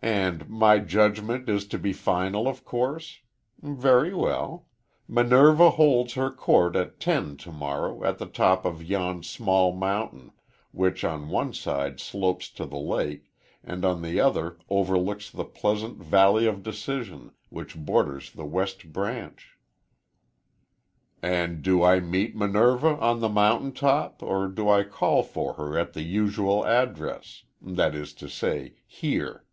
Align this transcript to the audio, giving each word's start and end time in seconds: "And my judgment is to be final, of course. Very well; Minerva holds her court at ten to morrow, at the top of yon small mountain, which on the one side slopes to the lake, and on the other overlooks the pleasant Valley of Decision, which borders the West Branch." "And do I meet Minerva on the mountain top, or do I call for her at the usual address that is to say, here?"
"And 0.00 0.48
my 0.48 0.78
judgment 0.78 1.48
is 1.48 1.66
to 1.66 1.76
be 1.76 1.92
final, 1.92 2.46
of 2.46 2.64
course. 2.64 3.18
Very 3.60 4.14
well; 4.14 4.66
Minerva 5.08 5.70
holds 5.70 6.12
her 6.14 6.30
court 6.30 6.76
at 6.76 7.00
ten 7.00 7.36
to 7.38 7.50
morrow, 7.50 8.04
at 8.04 8.18
the 8.18 8.26
top 8.26 8.64
of 8.64 8.80
yon 8.80 9.24
small 9.24 9.72
mountain, 9.72 10.30
which 10.70 11.02
on 11.02 11.22
the 11.22 11.32
one 11.34 11.52
side 11.52 11.98
slopes 11.98 12.48
to 12.50 12.64
the 12.64 12.78
lake, 12.78 13.32
and 13.64 13.84
on 13.84 14.00
the 14.02 14.20
other 14.20 14.58
overlooks 14.70 15.30
the 15.32 15.44
pleasant 15.44 16.00
Valley 16.00 16.46
of 16.46 16.62
Decision, 16.62 17.32
which 17.48 17.76
borders 17.76 18.30
the 18.30 18.46
West 18.46 18.92
Branch." 18.92 19.58
"And 21.22 21.60
do 21.60 21.82
I 21.82 21.98
meet 21.98 22.36
Minerva 22.36 22.96
on 23.00 23.18
the 23.18 23.28
mountain 23.28 23.72
top, 23.72 24.22
or 24.22 24.46
do 24.46 24.68
I 24.70 24.84
call 24.84 25.24
for 25.24 25.54
her 25.54 25.76
at 25.76 25.94
the 25.94 26.04
usual 26.04 26.64
address 26.64 27.42
that 27.60 27.96
is 27.96 28.12
to 28.14 28.28
say, 28.28 28.74
here?" 28.86 29.44